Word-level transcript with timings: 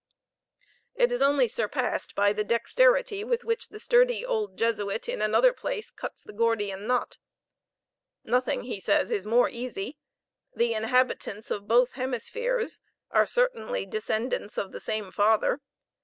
It 0.95 1.11
is 1.11 1.21
only 1.21 1.47
surpassed 1.47 2.15
by 2.15 2.33
the 2.33 2.43
dexterity 2.43 3.23
with 3.23 3.43
which 3.43 3.69
the 3.69 3.79
sturdy 3.79 4.25
old 4.25 4.57
Jesuit 4.57 5.07
in 5.07 5.21
another 5.21 5.53
place 5.53 5.91
cuts 5.91 6.23
the 6.23 6.33
gordian 6.33 6.87
knot 6.87 7.19
"Nothing," 8.23 8.65
says 8.79 9.09
he, 9.11 9.15
"is 9.17 9.27
more 9.27 9.47
easy. 9.51 9.99
The 10.55 10.73
inhabitants 10.73 11.51
of 11.51 11.67
both 11.67 11.91
hemispheres 11.91 12.79
are 13.11 13.27
certainly 13.27 13.85
the 13.85 13.91
descendants 13.91 14.57
of 14.57 14.71
the 14.71 14.79
same 14.79 15.11
father. 15.11 15.61